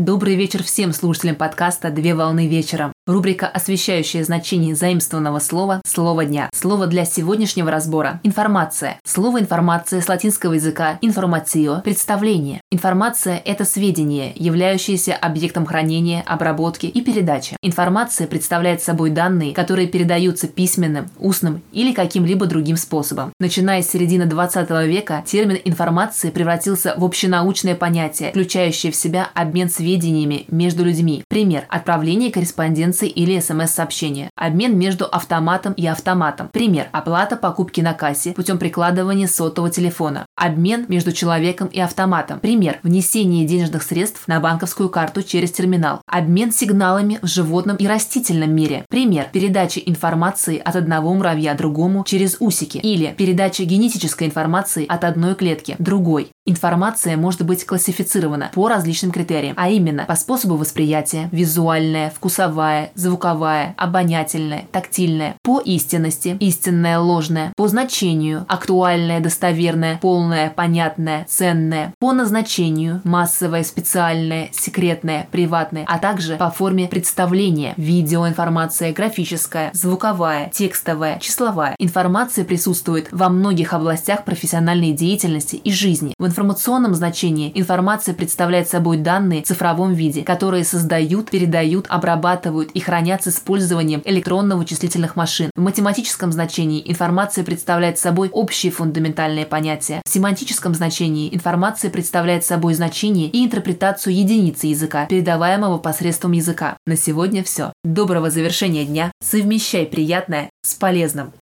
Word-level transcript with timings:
Добрый 0.00 0.34
вечер 0.34 0.62
всем 0.62 0.94
слушателям 0.94 1.36
подкаста 1.36 1.90
«Две 1.90 2.14
волны 2.14 2.48
вечера». 2.48 2.90
Рубрика, 3.10 3.48
освещающая 3.48 4.22
значение 4.22 4.76
заимствованного 4.76 5.40
слова 5.40 5.82
«Слово 5.84 6.26
дня». 6.26 6.48
Слово 6.54 6.86
для 6.86 7.04
сегодняшнего 7.04 7.68
разбора– 7.68 8.20
информация. 8.22 9.00
Слово 9.04 9.40
«информация» 9.40 10.00
с 10.00 10.08
латинского 10.08 10.52
языка 10.52 10.96
«информацио»– 11.02 11.80
представление. 11.84 12.60
Информация– 12.70 13.42
это 13.44 13.64
сведения, 13.64 14.32
являющиеся 14.36 15.16
объектом 15.16 15.66
хранения, 15.66 16.22
обработки 16.24 16.86
и 16.86 17.00
передачи. 17.00 17.56
Информация 17.62 18.28
представляет 18.28 18.80
собой 18.80 19.10
данные, 19.10 19.54
которые 19.54 19.88
передаются 19.88 20.46
письменным, 20.46 21.10
устным 21.18 21.62
или 21.72 21.92
каким-либо 21.92 22.46
другим 22.46 22.76
способом. 22.76 23.32
Начиная 23.40 23.82
с 23.82 23.90
середины 23.90 24.26
20 24.26 24.70
века, 24.86 25.24
термин 25.26 25.58
«информация» 25.64 26.30
превратился 26.30 26.94
в 26.96 27.04
общенаучное 27.04 27.74
понятие, 27.74 28.30
включающее 28.30 28.92
в 28.92 28.96
себя 28.96 29.28
обмен 29.34 29.68
сведениями 29.68 30.44
между 30.46 30.84
людьми. 30.84 31.24
Пример– 31.28 31.64
отправление 31.68 32.30
корреспонденции 32.30 32.99
корреспонденции 33.00 33.08
или 33.08 33.40
смс-сообщения. 33.40 34.30
Обмен 34.36 34.78
между 34.78 35.06
автоматом 35.06 35.72
и 35.72 35.86
автоматом. 35.86 36.48
Пример. 36.52 36.88
Оплата 36.92 37.36
покупки 37.36 37.80
на 37.80 37.94
кассе 37.94 38.32
путем 38.32 38.58
прикладывания 38.58 39.26
сотового 39.26 39.70
телефона. 39.70 40.26
Обмен 40.36 40.86
между 40.88 41.12
человеком 41.12 41.68
и 41.68 41.80
автоматом. 41.80 42.40
Пример. 42.40 42.78
Внесение 42.82 43.46
денежных 43.46 43.82
средств 43.82 44.28
на 44.28 44.40
банковскую 44.40 44.88
карту 44.88 45.22
через 45.22 45.50
терминал. 45.52 46.02
Обмен 46.06 46.52
сигналами 46.52 47.18
в 47.22 47.26
животном 47.26 47.76
и 47.76 47.86
растительном 47.86 48.54
мире. 48.54 48.84
Пример. 48.88 49.28
Передача 49.32 49.80
информации 49.80 50.58
от 50.58 50.76
одного 50.76 51.14
муравья 51.14 51.54
другому 51.54 52.04
через 52.04 52.36
усики. 52.40 52.78
Или 52.78 53.14
передача 53.16 53.64
генетической 53.64 54.26
информации 54.26 54.86
от 54.86 55.04
одной 55.04 55.34
клетки 55.34 55.76
другой. 55.78 56.30
Информация 56.46 57.18
может 57.18 57.44
быть 57.44 57.66
классифицирована 57.66 58.50
по 58.54 58.68
различным 58.68 59.12
критериям, 59.12 59.54
а 59.58 59.68
именно 59.68 60.04
по 60.06 60.14
способу 60.14 60.56
восприятия, 60.56 61.28
визуальная, 61.32 62.10
вкусовая, 62.10 62.92
звуковая, 62.94 63.74
обонятельная, 63.76 64.64
тактильная, 64.72 65.36
по 65.42 65.60
истинности, 65.60 66.38
истинная, 66.40 66.98
ложная, 66.98 67.52
по 67.56 67.68
значению, 67.68 68.46
актуальная, 68.48 69.20
достоверная, 69.20 69.98
полная, 69.98 70.48
понятная, 70.48 71.26
ценная, 71.28 71.92
по 71.98 72.12
назначению, 72.12 73.02
массовая, 73.04 73.62
специальная, 73.62 74.48
секретная, 74.52 75.28
приватная, 75.30 75.84
а 75.86 75.98
также 75.98 76.36
по 76.36 76.50
форме 76.50 76.88
представления, 76.88 77.74
видеоинформация, 77.76 78.94
графическая, 78.94 79.70
звуковая, 79.74 80.48
текстовая, 80.48 81.18
числовая. 81.18 81.76
Информация 81.78 82.46
присутствует 82.46 83.08
во 83.12 83.28
многих 83.28 83.74
областях 83.74 84.24
профессиональной 84.24 84.92
деятельности 84.92 85.56
и 85.56 85.70
жизни. 85.70 86.14
Информационном 86.30 86.94
значении 86.94 87.50
информация 87.54 88.14
представляет 88.14 88.68
собой 88.68 88.96
данные 88.98 89.42
в 89.42 89.46
цифровом 89.46 89.92
виде, 89.92 90.22
которые 90.22 90.64
создают, 90.64 91.30
передают, 91.30 91.86
обрабатывают 91.88 92.70
и 92.70 92.80
хранят 92.80 93.24
с 93.24 93.28
использованием 93.28 94.00
электронно-вычислительных 94.04 95.16
машин. 95.16 95.50
В 95.56 95.60
математическом 95.60 96.30
значении 96.32 96.82
информация 96.84 97.44
представляет 97.44 97.98
собой 97.98 98.30
общие 98.30 98.70
фундаментальные 98.70 99.44
понятия. 99.44 100.02
В 100.06 100.08
семантическом 100.08 100.74
значении 100.74 101.34
информация 101.34 101.90
представляет 101.90 102.44
собой 102.44 102.74
значение 102.74 103.28
и 103.28 103.44
интерпретацию 103.44 104.14
единицы 104.14 104.68
языка, 104.68 105.06
передаваемого 105.06 105.78
посредством 105.78 106.32
языка. 106.32 106.76
На 106.86 106.96
сегодня 106.96 107.42
все. 107.42 107.72
Доброго 107.82 108.30
завершения 108.30 108.84
дня. 108.84 109.10
Совмещай 109.20 109.84
приятное 109.84 110.50
с 110.62 110.74
полезным. 110.74 111.32